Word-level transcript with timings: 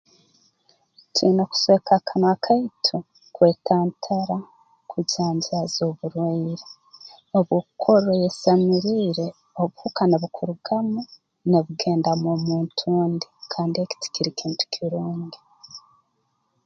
Twina 1.13 1.43
kusweka 1.51 1.91
akanwa 1.99 2.33
kaitu 2.45 2.97
kwetantara 3.35 4.37
kujanjaaza 4.91 5.81
oburwaire 5.89 6.65
obu 7.37 7.51
okukorra 7.59 8.09
oyesamiriire 8.15 9.25
obuhuka 9.61 10.01
nubukurugamu 10.07 10.99
nubugenda 11.49 12.11
mw'omuntu 12.21 12.81
ondi 13.01 13.27
kandi 13.51 13.75
eki 13.83 13.95
tikiri 14.03 14.31
kintu 14.39 14.63
kirungi 14.73 15.39